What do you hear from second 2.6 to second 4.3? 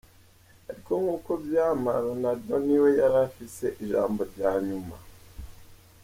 ni we yari afise ijambo